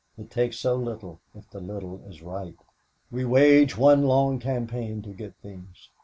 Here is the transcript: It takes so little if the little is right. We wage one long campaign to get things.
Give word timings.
It 0.17 0.31
takes 0.31 0.57
so 0.57 0.75
little 0.77 1.19
if 1.35 1.47
the 1.51 1.59
little 1.59 2.01
is 2.09 2.23
right. 2.23 2.57
We 3.11 3.23
wage 3.23 3.77
one 3.77 4.01
long 4.01 4.39
campaign 4.39 5.03
to 5.03 5.13
get 5.13 5.35
things. 5.35 5.91